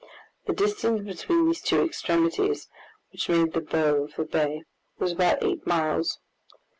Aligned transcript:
The 0.47 0.53
distance 0.53 1.01
between 1.01 1.45
these 1.45 1.61
two 1.61 1.83
extremities, 1.85 2.67
which 3.11 3.29
made 3.29 3.53
the 3.53 3.61
bow 3.61 4.05
of 4.05 4.15
the 4.15 4.23
bay, 4.25 4.63
was 4.97 5.11
about 5.11 5.43
eight 5.43 5.67
miles. 5.67 6.17